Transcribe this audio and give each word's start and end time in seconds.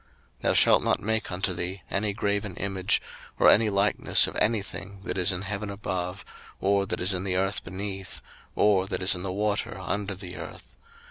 02:020:004 0.37 0.41
Thou 0.41 0.53
shalt 0.53 0.83
not 0.83 0.99
make 0.99 1.31
unto 1.31 1.53
thee 1.53 1.83
any 1.91 2.11
graven 2.11 2.55
image, 2.57 3.03
or 3.37 3.47
any 3.51 3.69
likeness 3.69 4.25
of 4.25 4.35
any 4.37 4.63
thing 4.63 5.01
that 5.03 5.15
is 5.15 5.31
in 5.31 5.43
heaven 5.43 5.69
above, 5.69 6.25
or 6.59 6.87
that 6.87 6.99
is 6.99 7.13
in 7.13 7.23
the 7.23 7.35
earth 7.37 7.63
beneath, 7.63 8.19
or 8.55 8.87
that 8.87 9.03
is 9.03 9.13
in 9.13 9.21
the 9.21 9.31
water 9.31 9.77
under 9.79 10.15
the 10.15 10.37
earth. 10.37 10.75